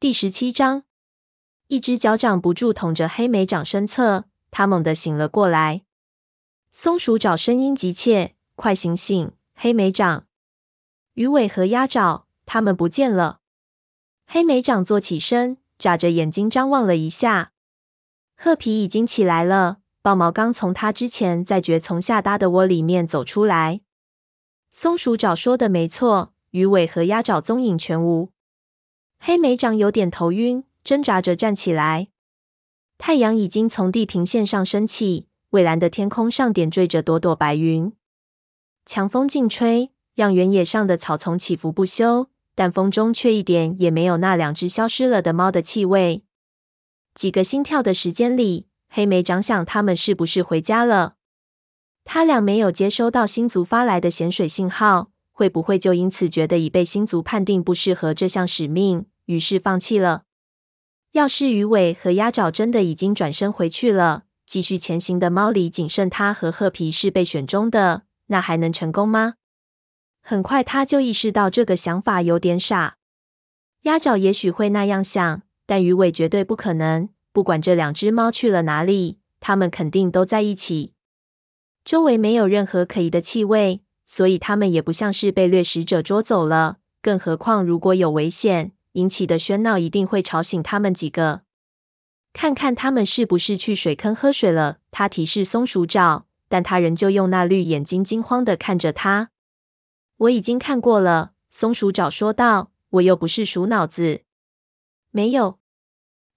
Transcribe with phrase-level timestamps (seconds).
[0.00, 0.84] 第十七章，
[1.66, 5.82] 一只脚掌不住捅着黑莓掌身侧，他猛地醒了过来。
[6.72, 10.26] 松鼠爪声音急切：“快醒醒，黑莓掌！
[11.12, 13.40] 鱼尾和鸭爪，他们不见了！”
[14.26, 17.52] 黑莓掌坐起身，眨着眼睛张望了一下。
[18.38, 23.82] 褐皮已经起来了，豹毛刚从他之前在蕨丛下搭的窝里面走出来。
[24.70, 28.30] 松鼠爪说的没错，鱼尾和鸭爪踪影全无。
[29.22, 32.08] 黑莓长有点头晕，挣扎着站起来。
[32.96, 37.92] 太阳已经从地平线上升起，蔚蓝的天空上点缀着朵朵白云。
[38.86, 46.24] 强风劲吹，让原野上的草丛起伏不休，但风中却一点也没有那两只消失了的猫的气味。
[47.14, 51.16] 几个心跳的时间里，黑莓长想，他们是不是回家了？
[52.04, 59.06] 他俩没有接收到星族发来的咸水信号，会不会就因此觉得已被星族判定不适合这项使命？
[59.30, 60.24] 于是放弃了。
[61.12, 69.34] 要是鱼尾和鸭爪真的已经转身回去了，继续前行的猫里仅剩他和褐皮是被选中的，那还能成功吗？
[70.20, 72.96] 很快他就意识到这个想法有点傻。
[73.82, 77.08] 鸭爪也许会那样想，但鱼尾绝对不可能。
[77.32, 80.94] 不管这两只猫去了哪里，它们肯定都在一起。
[81.84, 86.78] 周围没有任何可疑的气味，所以它们也不像是被掠食者捉走了。
[87.00, 91.42] 更何况，如果有危险，引起的喧闹一定会吵醒他们几个。
[92.32, 94.78] 看看他们是不是去水坑喝水了。
[94.90, 99.30] 他提示松鼠爪，但他仍旧用那绿眼睛惊慌的看着他。
[100.16, 102.70] 我已经看过了，松鼠爪说道。
[102.90, 104.22] 我又不是鼠脑子。
[105.12, 105.60] 没有。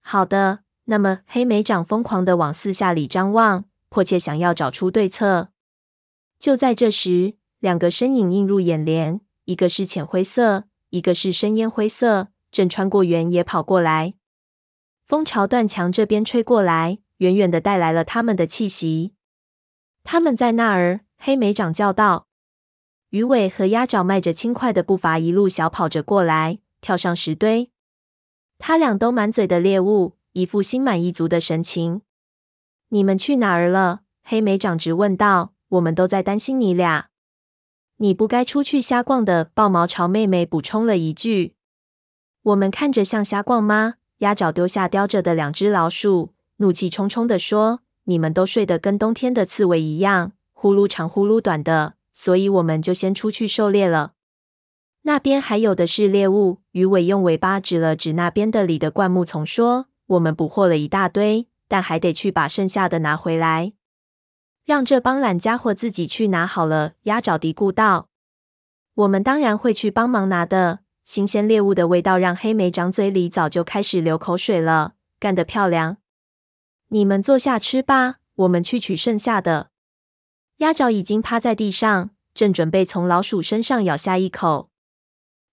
[0.01, 5.49] 好的，那么黑莓长疯狂的往四下里张望，迫切想要找出对策。
[6.37, 12.27] 就在这时，两个身影映入眼帘，一个是浅灰色，一个是深烟灰色。
[12.53, 14.13] 正穿过原野跑过来，
[15.03, 19.15] 风朝断墙这边吹过来，远远的带来了他们的气息。
[20.03, 22.27] 他们在那儿，黑莓长叫道。
[23.09, 27.71] 鱼尾和鸭爪迈着轻快的步伐一路小跑着过来，跳上石堆。
[28.59, 32.03] 他俩都满嘴的猎物，一副心满意足的神情。
[32.89, 34.01] 你们去哪儿了？
[34.23, 35.53] 黑莓长直问道。
[35.69, 37.09] 我们都在担心你俩。
[37.97, 39.45] 你不该出去瞎逛的。
[39.55, 41.55] 豹毛朝妹妹补充了一句。
[42.43, 43.95] 我们看着像瞎逛吗？
[44.17, 54.13] 鸭爪丢下叼着的两只老鼠，怒气冲冲地说：“你们都睡得跟冬天的刺猬一样，呼噜长呼噜短的，所以我们就先出去狩猎了。
[55.03, 63.71] 那边还有的是猎物。”鱼尾用尾巴指了指那边的里的灌木丛，说：“我们捕获了一大堆，但还得去把剩下的拿回来。
[64.65, 68.09] 让这帮懒家伙自己去拿好了。”鸭爪嘀咕道
[68.95, 74.93] ：“我们当然会去帮忙拿的。”新鲜猎物的味道让黑莓长嘴里早就开始流口水了。
[75.19, 75.97] 干得漂亮！
[76.89, 79.69] 你们坐下吃吧，我们去取剩下的。
[80.57, 84.69] 鸭爪已经趴在地上，正准备从老鼠身上咬下一口。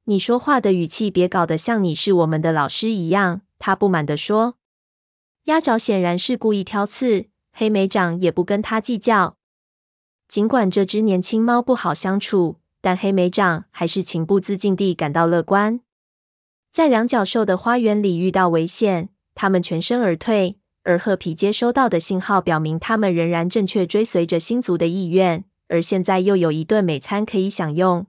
[0.04, 3.42] 你说话的语气别搞得像你是我们的老师一样。
[3.58, 4.56] 他不满地说。
[5.44, 9.36] 鸭爪显然是故意挑刺，黑莓长也不跟他计较。
[10.28, 12.59] 尽管这只年轻猫不好相处。
[12.80, 15.80] 但黑莓长还是情不自禁地感到乐观。
[16.72, 25.44] 在两脚兽的花园里遇到危险，他们全身而退；而褐皮接收到的信号表明，他们仍然正确追随着星族的意愿。
[25.68, 28.06] 而现在又有一顿美餐可以享用。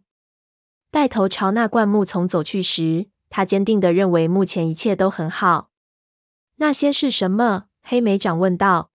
[0.90, 5.70] 带头朝那灌木丛走去时，他坚定地认为目前一切都很好。
[6.58, 7.66] 那些是什么？
[7.84, 8.92] 黑莓长问道。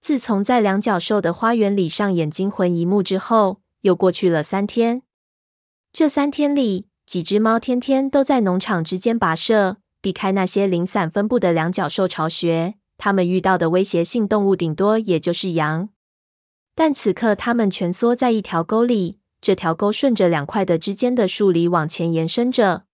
[0.00, 3.59] 自从在两脚兽的花园里上演惊魂一幕之后。
[3.82, 5.02] 又过去了三天，
[5.92, 12.74] 这三天里，几只猫天天都在农场之间跋涉，避开那些零散分布的两脚兽巢穴。
[12.98, 15.88] 它们遇到的威胁性动物顶多也就是羊，
[16.74, 22.84] 但此刻它们蜷缩在一条沟里，这条沟顺着两块的之间的树篱往前延伸着。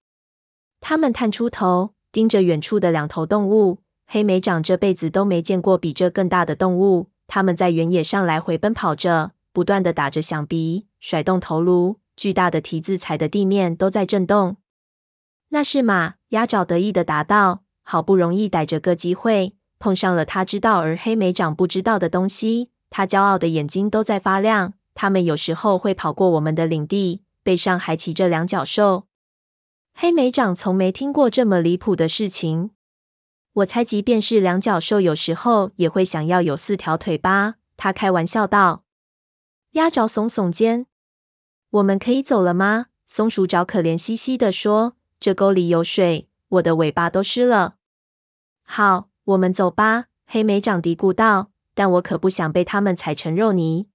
[0.80, 3.78] 它们探出头，盯着远处的两头动物。
[4.06, 7.10] 黑莓长这辈子都没见过比这更大的动物。
[7.26, 9.32] 它们在原野上来回奔跑着。
[9.56, 14.58] 不断的打着响鼻，甩动头颅，巨大的蹄子踩的地面都在震动。
[15.48, 24.74] 那是马，鸭爪得意的答道：“好不容易逮着个机会，碰上了他知道而黑莓长不知道的东西。”他骄傲的眼睛都在发亮。
[24.94, 29.06] 他们有时候会跑过我们的领地，背上还骑着两脚兽。
[29.94, 32.72] 黑莓长从没听过这么离谱的事情。
[33.54, 37.54] 我猜，即便是两脚兽，有时候也会想要有四条腿吧？
[37.78, 38.82] 他开玩笑道。
[39.72, 40.86] 鸭爪耸耸肩
[41.70, 47.76] ：“我们可以走了吗？”松鼠爪可怜兮兮地说：“这沟里有水，我的尾巴都湿了。
[48.64, 50.06] 好，我们走吧。
[50.26, 51.50] 黑莓长嘀咕道。
[51.78, 53.88] 但我可不想被他们踩成肉泥。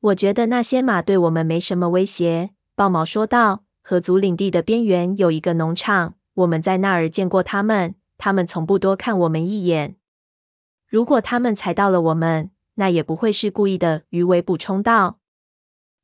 [0.00, 2.50] 我觉得那些马对我们没什么威胁。
[2.74, 3.62] 豹毛说道。
[3.80, 7.94] 河族领地的边缘有一个农场，我们在那儿见过他们。
[8.18, 9.96] 他们从不多看我们一眼。
[10.88, 14.02] 如果他们踩到了我们，那也不会是故意的。
[14.08, 15.18] 鱼尾补充道。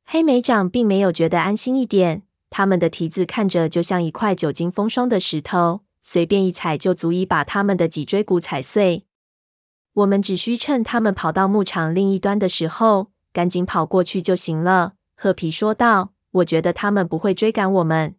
[0.05, 2.23] 黑莓长并没有觉得安心一点。
[2.49, 9.05] 他们的蹄子看着就像一块久经风霜的石头，随便一踩就足以把他们的脊椎骨踩碎。
[9.93, 14.93] 我们只需趁他们跑到牧场另一端的时候，赶紧跑过去就行了。
[15.15, 16.11] 褐皮说道。
[16.35, 18.17] 我觉得他们不会追赶我们。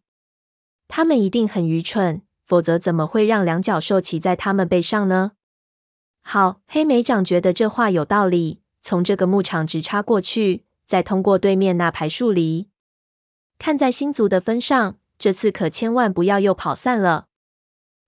[0.88, 5.32] 他们一定很愚蠢，否则怎么会让两脚兽骑在他们背上呢？
[6.28, 8.60] 好，黑莓长觉得这话有道理。
[8.82, 12.68] 从这个牧场直插过去，再通过对面那排树篱。
[13.60, 17.26] 看在星族的分上，这次可千万不要又跑散了。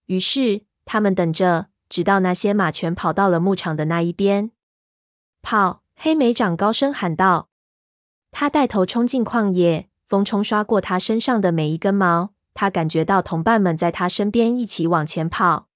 [0.07, 4.51] 于是他们等着，直到那些马全跑到了牧场的那一边。
[5.41, 5.85] 跑！
[5.95, 7.51] 黑莓长高声喊道。
[8.33, 12.31] 他带头冲进旷野，风冲刷过他身上的每一根毛。
[12.53, 15.68] 他感觉到同伴们在他身边一起往前跑。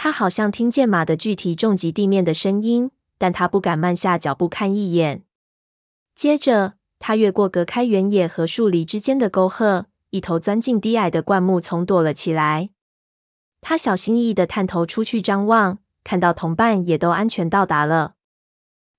[0.00, 5.24] 他好像听见马的巨蹄重击地面的声音，但他不敢慢下脚步看一眼。
[6.14, 12.70] 接着，他越过隔开原野和树篱之间的沟壑，一头钻进低矮的灌木丛躲了起来。
[13.60, 18.14] 他小心翼翼地探头出去张望，看到同伴也都安全到达了。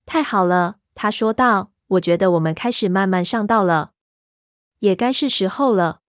[0.04, 3.92] 太好了，他说道：“我觉得我们开始慢慢上道了，
[4.80, 6.00] 也该是时候了。”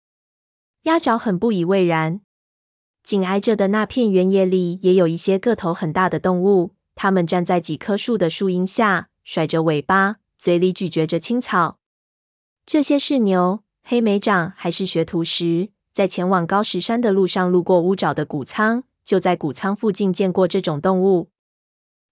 [0.83, 2.19] 鸭爪很不以为然。
[3.03, 11.79] 紧挨着的那片原野里也有一些个头很大的动物，它们站在几棵树的树荫下，甩着尾巴，嘴里咀嚼着青草。
[12.65, 13.63] 这些是牛。
[13.83, 21.31] 黑莓长还是学徒时，在前往高石山的路上路过乌沼的谷仓，就在谷仓附近见过这种动物。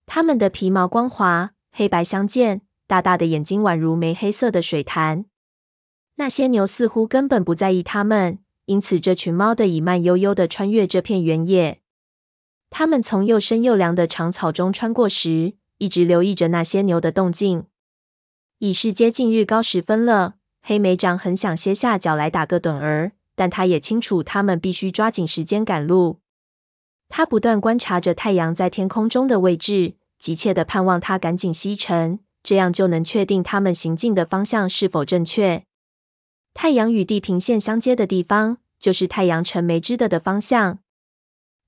[0.07, 5.25] 它们的皮毛光滑，黑白相间，大大的眼睛宛如煤黑色的水潭。
[6.15, 8.39] 那些牛似乎根本不在意它们。
[8.69, 11.79] 因此，这群猫的蚁慢悠悠地穿越这片原野。
[12.69, 17.65] 它们从又深又凉的长草中穿过时，一直留意着那些牛的动静。
[18.59, 26.19] 已是接近日高时分了，黑莓长很想歇下脚来打个盹儿，但他也清楚他们必须抓紧时间赶路。
[27.07, 35.63] 他不断观察着太阳在天空中的位置，急切地盼望它赶紧西沉，这样就能确定他们行进的方向是否正确。
[36.61, 40.79] 太阳与地平线相接的地方，就是太阳呈梅枝的的方向。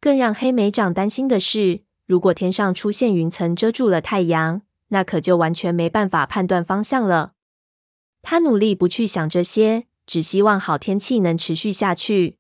[0.02, 7.32] 更让黑莓长担心的是，如果天上出现云层遮住了太阳，那可就完全没办法判断方向了。
[8.22, 12.38] 他努力不去想这些，只希望好天气能持续下去。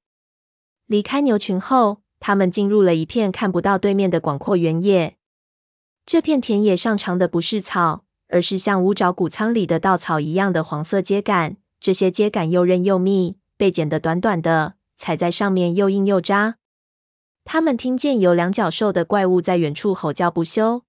[0.87, 5.15] 离开牛群后，他们进入了一片看不到对面的广阔原野。
[6.05, 11.55] 这片田野上长的不是草，而是像乌爪谷仓里的稻草一样的黄色秸秆。
[11.81, 16.57] 这些秸秆又韧又密，被剪得短短的，踩在上面又硬又扎。
[17.43, 20.83] 他们听见有两脚兽的怪物在远处吼叫不休，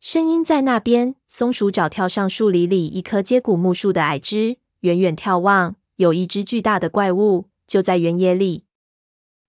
[0.00, 1.14] 声音在那边。
[1.26, 8.64] 松鼠爪跳上树林里一棵接骨木树的矮枝，远远眺望，有一只巨大的怪物就在原野里。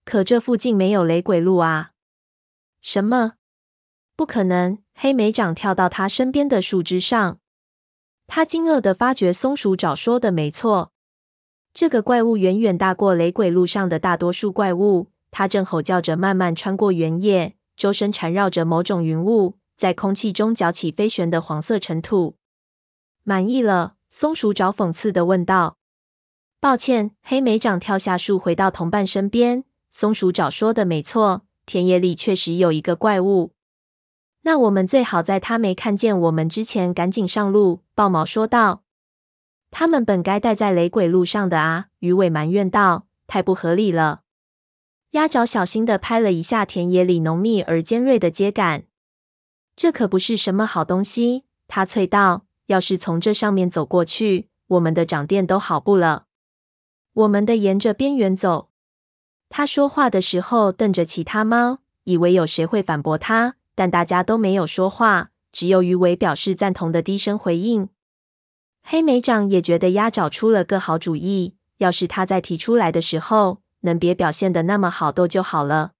[0.06, 1.94] 可这附近没有雷鬼路啊！
[2.82, 3.34] 什么？
[4.16, 4.78] 不可能！
[4.94, 7.40] 黑莓长跳到他身边的树枝上。
[8.34, 10.94] 他惊愕地发觉，松鼠爪说的没错，
[11.74, 15.10] 这个怪物远远大过雷鬼路上的大多数怪物。
[15.32, 22.38] 它正吼叫着，慢慢穿过原野，周身缠绕着某种云雾，在空气中搅起飞旋的黄色尘土。
[23.26, 23.96] 满意了？
[24.10, 25.76] 松鼠爪讽刺地问道。
[26.62, 29.66] 抱歉，黑莓长跳下树，回到同伴身边。
[29.90, 33.52] 松鼠爪说的没错，田野里确实有一个怪物。
[34.44, 38.84] 那我们最好在他没看见我们之前赶紧上路。”豹毛说道。
[39.72, 44.22] “他们本该待在雷鬼路上的啊！”鱼尾埋怨道，“太不合理了。”
[45.12, 48.84] 鸭爪小心地拍了一下田野里浓密而尖锐的秸秆
[49.76, 56.26] ，“这可不是什么好东西。”他啐道，“要是从这上面走过去，我们的掌垫都好不了。
[57.14, 58.70] 我们得沿着边缘走。”
[59.50, 63.56] 他说话的时候瞪着其他猫，以为有谁会反驳他。
[63.76, 67.90] 但大家都没有说话，只有鱼尾表示赞同的低声回应。
[68.84, 75.92] 黑莓长也觉得鸭爪出了个好主意，要是他在提出来的时候能别表现的那么好斗就好了。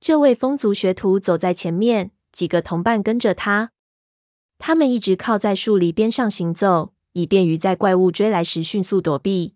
[0.00, 3.72] 这位风族学徒走在前面，几个同伴跟着他。
[4.58, 9.54] 他们一直靠在树篱边上行走，以便于在怪物追来时迅速躲避。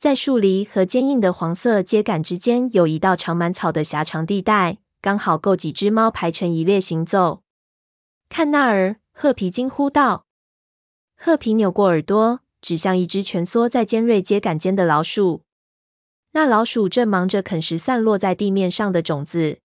[0.00, 7.42] 在树篱和坚硬的黄色秸秆之间，有一道长满草的狭长地带，刚好够几只猫排成一列行走。
[8.30, 8.96] 看那儿！
[9.12, 10.24] 褐皮惊呼道。
[11.14, 15.42] 褐皮扭过耳朵，指向一只蜷缩在尖锐秸秆间的老鼠。
[16.32, 19.58] 那老鼠正忙着啃食散落在地面上的种子。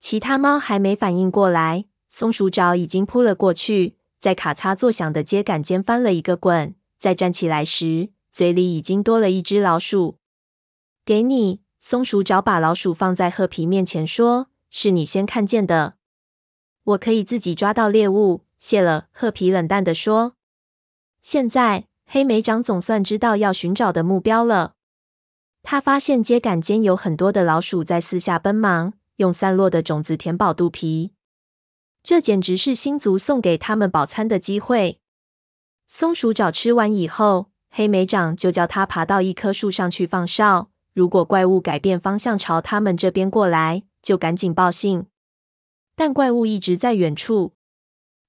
[0.00, 6.74] 其他猫还没反应过来，松鼠爪已经扑了过去，在咔嚓作响的秸秆间翻了一个滚。
[6.98, 10.16] 再站起来时，嘴里已经多了一只老鼠。
[11.04, 15.94] 给你，松鼠爪把老鼠放在褐皮面前说：“是你先看见的，
[16.82, 20.34] 我可以自己抓到猎物。”谢了，褐皮冷淡地说。
[21.22, 24.74] 现在，黑莓长总算知道要寻找的目标了。
[25.62, 31.12] 他发现秸秆间有很多的老鼠在四下奔忙，用散落的种子填饱肚皮。
[32.02, 34.98] 这简直是星族送给他们饱餐的机会。
[35.86, 40.72] 松鼠爪吃完以后，黑莓长就叫他爬到一棵树上去放哨。
[40.96, 45.04] 如果怪物改变方向朝他们这边过来，就赶紧报信。
[45.94, 47.52] 但怪物一直在远处。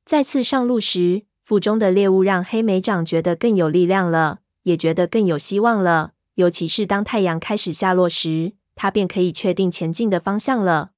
[0.03, 6.11] 再次上路时，腹中的猎物让黑莓长觉得更有力量了，也觉得更有希望了。
[6.33, 10.91] 尤其是当太阳开始下落时，他便可以确定前进的方向了。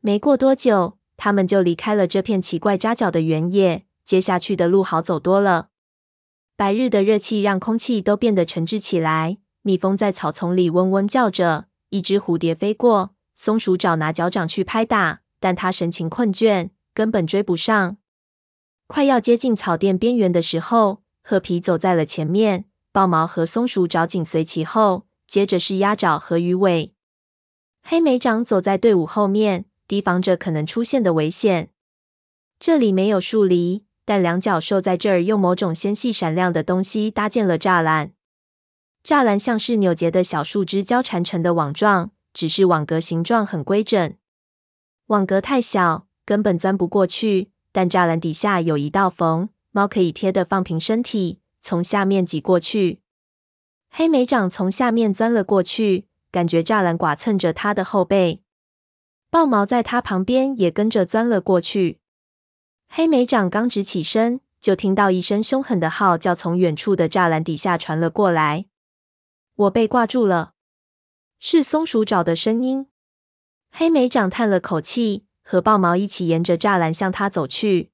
[0.00, 3.86] 没过多久，他们就离开了这片奇怪扎脚的原野。
[4.04, 5.70] 接下去的路好走多了。
[6.56, 11.66] 白日的热气让空气都变得沉滞起来，蜜蜂在草丛里嗡嗡叫着。
[11.88, 17.96] 一只蝴蝶飞过，松鼠爪拿脚掌去拍打，但它神情困倦，根本追不上。
[18.86, 26.94] 快要接近草甸边缘的时候，褐皮走在了前面，豹毛和松鼠爪紧随其后，接着是鸭爪和鱼尾。
[27.82, 31.70] 黑莓掌走在队伍后面，提防着可能出现的危险。
[32.60, 38.12] 这里没有树篱，但两脚兽在这儿用某种纤细闪亮的东西搭建了栅栏。
[39.06, 44.16] 栅栏像是扭结的小树枝交缠成的网状，只是网格形状很规整。
[45.06, 47.52] 网格太小，根本钻不过去。
[47.70, 53.00] 但栅栏底下有一道缝，猫可以贴的放平身体，从下面挤过去。
[53.90, 58.42] 黑莓长从下面钻了过去，感觉栅栏剐蹭着他的后背。
[59.30, 62.00] 豹毛在他旁边也跟着钻了过去。
[62.88, 68.66] 黑莓长刚直起身，就听到一声凶狠的号叫从远处的栅栏底下传了过来
[69.56, 70.54] ：“我被挂住了！”
[71.40, 72.86] 是松鼠爪的声音。
[73.70, 75.26] 黑莓长叹了口气。
[75.48, 77.92] 和豹毛一起沿着栅栏向他走去。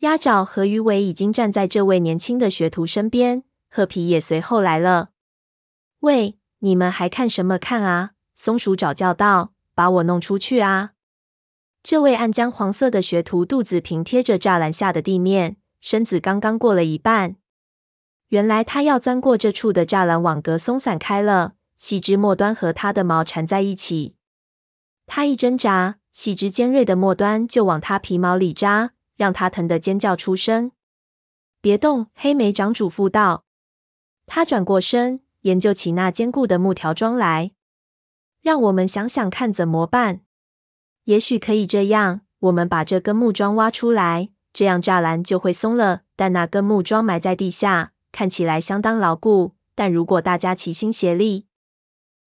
[0.00, 5.10] 鸭爪和鱼尾已经站在这位年轻的学徒身边，褐皮也随后来了。
[6.00, 8.14] 喂，你们还看什么看啊？
[8.34, 10.94] 松鼠爪叫道：“把我弄出去啊！”
[11.84, 17.36] 这位暗姜黄色的学徒肚子平贴着栅栏下的地面，身子刚刚过了一半。
[18.28, 24.16] 原来他要钻过这处的栅栏网格松散开了，细枝末端和他的毛缠在一起。
[25.06, 25.98] 他一挣扎。
[26.12, 30.72] 细枝尖锐的末端就往他皮毛里扎，让他疼得尖叫出声。
[31.60, 33.44] 别动，黑莓长嘱咐道。
[34.24, 37.52] 他转过身，研究起那坚固的木条桩来。
[38.40, 40.22] 让我们想想看怎么办。
[41.04, 46.00] 也许可以这样：我们把这根木桩挖出来，这样栅栏就会松了。
[46.16, 49.54] 但那根木桩埋在地下，看起来相当牢固。
[49.74, 51.46] 但如果大家齐心协力，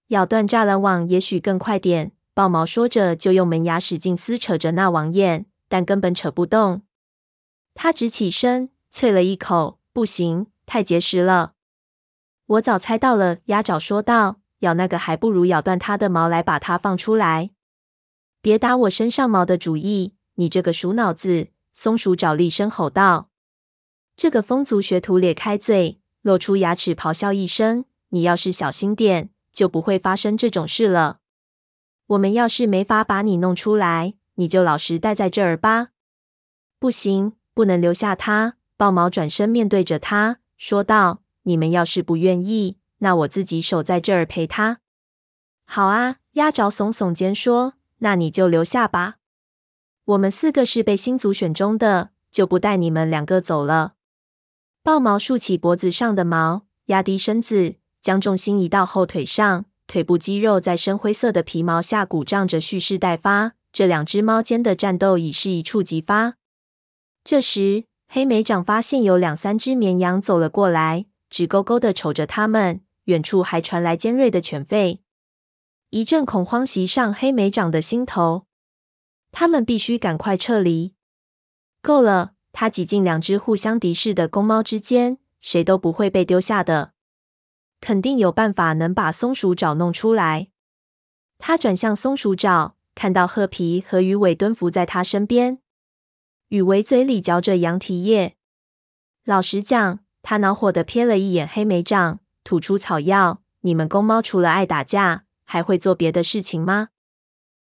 [0.09, 2.11] 咬断栅栏网，也许更快点。
[2.35, 6.83] 豹毛说着，就用门牙使劲撕扯着那网眼，但根本扯不动。
[7.73, 11.53] 他直起身，啐了一口：“不行，太结实了。”
[12.45, 17.49] 我早猜到了，鸭爪说道：“咬那个还不如咬断它的毛来把它放出来。”
[18.41, 21.47] 别打我身上毛的主意，你这个鼠脑子！
[21.73, 23.28] 松鼠爪厉声吼道。
[24.19, 31.19] 这个疯族学徒咧开嘴，露出牙齿，咆哮一声：“你要是小心点，就不会发生这种事了。”
[32.07, 35.91] 我们要是没法把你弄出来，你就老实待在这儿吧。
[36.79, 38.55] 不行，不能留下他。
[38.75, 44.81] 豹毛转身面对着他说道：“你们要是不愿意，那我自己守在这儿陪他。”
[45.63, 49.19] 好啊，鸭爪耸耸肩说：“那你就留下吧。
[50.03, 53.93] 我们四个是被星族选中的，就不带你们两个走了。”
[54.89, 59.65] 豹毛竖起脖子上的毛，压低身子，将重心移到后腿上。
[59.85, 63.53] 腿部肌肉在深灰色的皮毛下鼓胀着，蓄势待发。
[63.71, 66.37] 这两只猫间的战斗已是一触即发。
[67.23, 72.81] 这时，黑莓长发现有两三只绵羊走了过来，直勾勾的瞅着他们。
[73.03, 75.01] 远处还传来尖锐的犬吠。
[75.91, 78.47] 一阵恐慌袭上黑莓长的心头，
[79.31, 80.95] 他们必须赶快撤离。
[81.83, 82.31] 够了！
[82.51, 86.93] 他挤进两只互相敌视的公猫之间，谁都不会被丢下的。
[87.81, 90.49] 肯定有办法能把松鼠爪弄出来。
[91.37, 95.59] 他转向松鼠爪，看到褐皮和鱼尾蹲伏在他身边。
[96.49, 98.35] 鱼尾嘴里嚼着羊蹄叶。
[99.23, 103.41] 老实讲，他恼火地瞥了一眼黑莓长，吐出草药。
[103.61, 106.89] 你们公猫除了爱打架，还会做别的事情吗？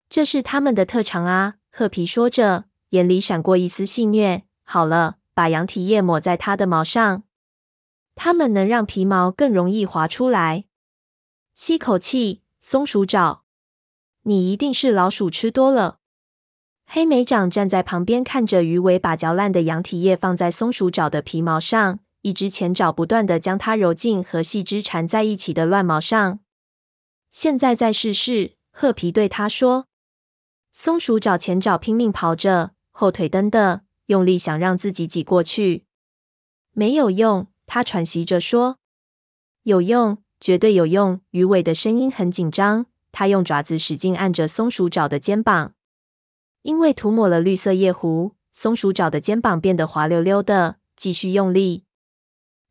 [0.08, 1.54] 这是他们的特长啊！
[1.70, 4.42] 褐皮说着，眼里闪过一丝戏谑。
[4.72, 7.24] 好了，把羊蹄叶抹在它的毛上，
[8.14, 10.64] 它们能让皮毛更容易滑出来。
[11.54, 13.42] 吸口气，松鼠爪，
[14.22, 15.98] 你一定是老鼠吃多了。
[16.86, 26.38] 黑莓长站在旁边，看着鱼尾把嚼烂的羊蹄叶放在松鼠爪的皮毛上，一只前爪不断地将它揉进和细枝缠在一起的乱毛上。
[27.30, 29.86] 现在再试试，褐皮对他说。
[30.72, 35.86] 松鼠爪前爪拼命刨着，后腿蹬的，用力想让自己挤过去，
[36.72, 37.48] 没有用。
[37.66, 38.78] 他喘息着说
[39.64, 45.74] ：“有用，绝对有用。”鱼尾的声音很紧张，他用爪子使劲按着松鼠爪的肩膀。
[46.62, 50.76] 因为涂抹了绿色夜壶，松鼠爪的肩膀变得滑溜溜的。
[50.94, 51.84] 继续用力，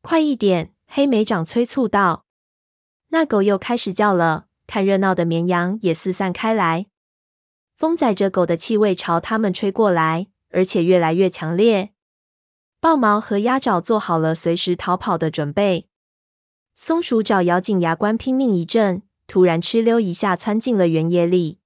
[0.01, 0.73] 快一点！
[0.87, 2.25] 黑莓长催促道。
[3.09, 4.45] 那狗又开始叫了。
[4.67, 6.85] 看热闹的绵羊也四散开来，
[7.75, 11.91] 风载着狗的气味朝它们吹过来，而且越来越强烈。
[12.79, 15.87] 豹毛和鸭爪做好了随时逃跑的准备。
[16.75, 21.59] 松鼠爪咬紧牙关，拼命一震，突然哧溜一下窜进了原野里。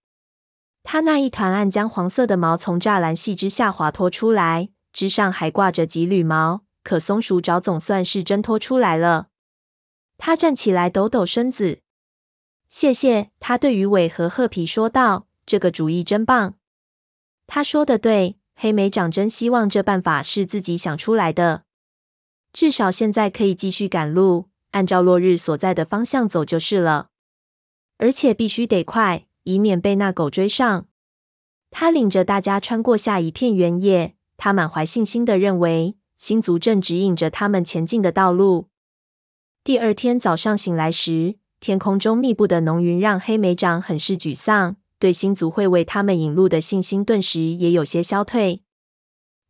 [0.83, 6.63] 它那一团暗浆黄色的毛从栅栏细枝下滑脱出来，枝上还挂着几缕毛。
[6.83, 9.29] 可松鼠爪总算是挣脱出来了。
[10.17, 11.79] 它站起来，抖抖身子。
[12.69, 16.55] 谢谢，它对鱼尾和褐皮说道：“这个主意真棒。”
[17.47, 21.63] 他说的对，黑莓长真希望这办法是自己想出来的。
[22.51, 27.09] 至少现在可以继续赶路，按照落日所在的方向走就是了。
[27.97, 29.27] 而且必须得快。
[29.47, 30.87] 以免被那狗追上，
[31.69, 34.15] 他领着大家穿过下一片原野。
[34.37, 38.69] 他满怀信心地认为，星族正指引着他们前进的道路。
[39.63, 48.63] 第二天早上醒来时，天空中密布的浓云让黑莓长很是沮丧，对星族会为他们引路的信心顿时也有些消退。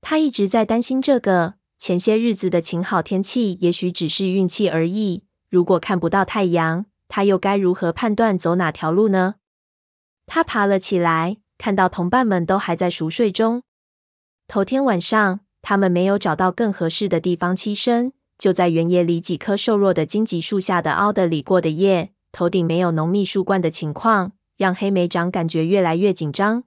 [0.02, 5.24] 他一直在担心这个，前些日子的晴好天气也许只是运气而已。
[5.50, 9.36] 如果看不到太阳，他又该如何判断走哪条路呢？
[10.26, 13.64] 他爬了起来，看到同伴们都还在熟睡中。
[14.48, 22.12] 头天晚上，他们没有找到更合适的地方栖身，就在原野里几棵瘦弱的荆棘树下的凹的里过的夜。
[22.32, 26.64] 头顶没有浓密树冠的情况，让黑莓长感觉越来越紧张。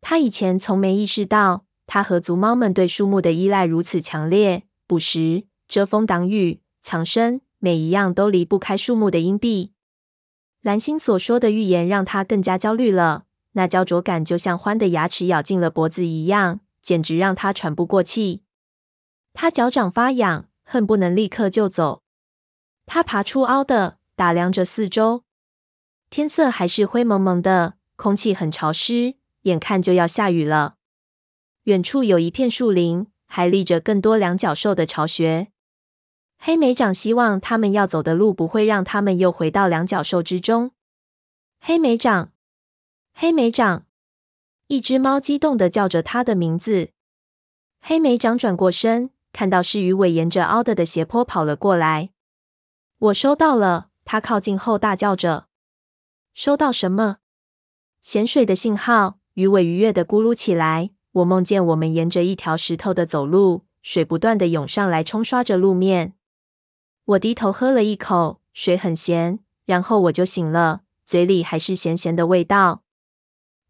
[0.00, 9.70] 他以前从没意识到，他和族猫们对树木的依赖如此强烈，捕食、遮风挡雨、藏身，每一样都离不开树木的荫蔽。
[10.60, 18.42] 蓝星所说的预言让他更加焦虑了，那焦灼感就像獾的牙齿咬进了脖子一样，简直让他喘不过气。
[19.32, 22.02] 他脚掌发痒，恨不能立刻就走。
[22.86, 25.24] 他爬出凹的，打量着四周，
[26.12, 30.74] 天色还是灰蒙蒙的，空气很潮湿，眼看就要下雨了。
[31.62, 35.48] 远处有一片树林，还立着更多两脚兽的巢穴。
[36.36, 40.72] 黑莓长希望他们要走的路不会让他们又回到两脚兽之中。
[41.62, 42.32] 黑莓长，
[43.14, 43.86] 黑莓长，
[44.66, 46.90] 一只猫激动的叫着他的名字。
[47.80, 52.10] 黑莓长转过身，看到是鱼尾沿着凹的的斜坡跑了过来。
[52.98, 55.46] 我收到了，他靠近后大叫着
[56.34, 57.18] ：“收到什么？”
[58.00, 59.18] 咸水的信号。
[59.34, 60.90] 鱼尾愉悦的咕噜起来。
[61.12, 66.14] 我梦见我们沿着一条石头的走路，水不断地涌上来，冲刷着路面。
[67.04, 72.82] 我低头喝了一口，水很咸，然后我就醒了，嘴里还是咸咸的味道。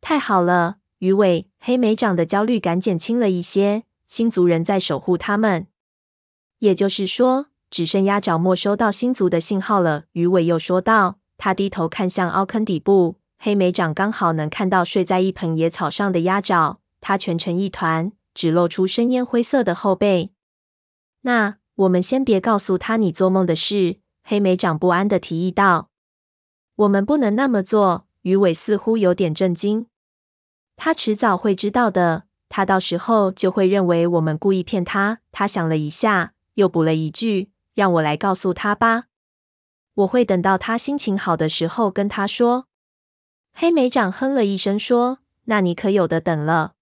[0.00, 3.84] 太好了，鱼尾，黑莓长的焦虑感减轻了一些。
[4.08, 5.68] 星族人在守护他们，
[6.58, 10.04] 也就是说，只剩鸭爪没收到星族的信号了。
[10.12, 11.21] 鱼尾又说道。
[11.44, 20.30] 他低头看向凹坑底部，黑莓长刚好能看到睡在一盆野草上的鸭爪，它蜷成一团，只露出深烟灰色的后背。
[21.22, 21.56] 那。
[21.76, 25.88] 我们先别告诉他你做梦的事，黑莓长不安地提议道。
[26.76, 29.86] 我们不能那么做，鱼尾似乎有点震惊。
[30.76, 35.20] 他迟早会知道的，他到时候就会认为我们故意骗他。
[35.32, 39.04] 他想了一下，又补了一句：“让我来告诉他吧，
[39.94, 42.66] 我会等到他心情好的时候跟他说。”
[43.52, 46.74] 黑莓长哼了一声说：“那你可有的等了。”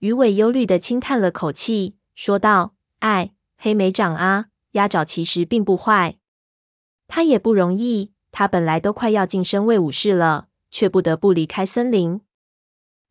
[0.00, 6.16] 鱼尾忧虑的轻叹了口气，说道：“哎。”黑莓长啊，鸭爪其实并不坏。
[7.08, 12.22] 他也不容易，他本来都快要晋升为武士了，却不得不离开森林。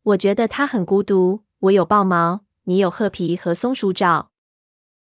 [0.02, 1.44] 我觉得他很孤独。
[1.60, 4.32] 我有豹毛，你有褐皮和松鼠爪。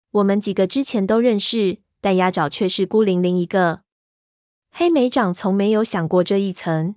[0.10, 3.82] 我们几个之前都认识，但鸭爪却是孤零零一个。
[4.77, 6.95] 黑莓长从没有想过这一层，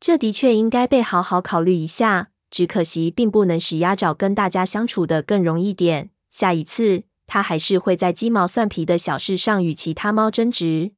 [0.00, 2.30] 这的确应该被好好考虑一下。
[2.50, 6.08] 只可惜，并不能使鸭爪跟大家相处的更容易点。
[6.30, 10.92] 下一次，他还是会在鸡毛蒜皮的小事上与其他猫争执。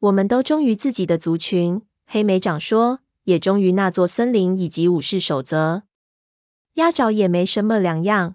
[0.00, 5.84] 我们都忠于自己的族群，黑莓长说，也忠于那座森林以及武士守则。
[6.72, 8.34] 鸭爪也没什么两样，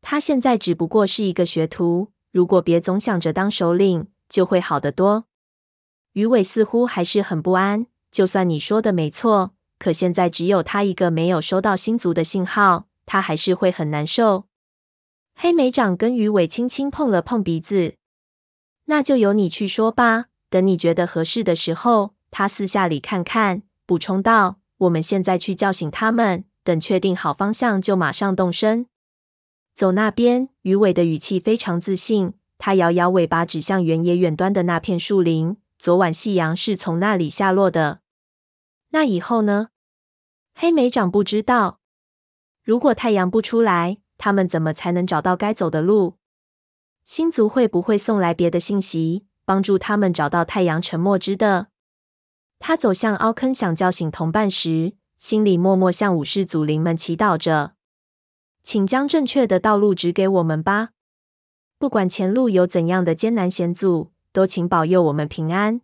[0.00, 2.12] 他现在只不过是一个学徒。
[2.30, 5.26] 如果别总想着当首领，就会好得多。
[6.12, 7.86] 鱼尾似乎还是很不安。
[8.10, 14.44] 就算你说的没错，可现在只有他一个没有收到星族的信号，他还是会很难受。
[15.34, 17.94] 黑莓长跟鱼尾轻轻碰了碰鼻子，
[18.84, 20.26] 那就由你去说吧。
[20.50, 28.86] 等你觉得合适的时候，他四下里看看，补充道：“我们现在去叫醒他们。”等确定好方向，就马上动身。
[29.74, 32.34] 走那边，鱼尾的语气非常自信。
[32.58, 35.56] 他摇摇尾巴，指向原野远端的那片树林。
[35.82, 38.02] 昨晚夕阳是从那里下落的。
[38.90, 39.70] 那以后呢？
[40.54, 41.80] 黑莓长不知道。
[42.62, 46.18] 如果太阳不出来，他们怎么才能找到该走的路？
[47.04, 51.66] 星族会不会送来别的信息，帮助他们找到太阳沉没之的？
[52.60, 57.74] 他走向凹坑，想叫醒同伴时，心里默默向武士祖灵们祈祷着，
[58.62, 60.90] 请将正确的道路指给我们吧。
[61.76, 65.82] 不管前路有怎样的艰难险阻，都请保佑我们平安。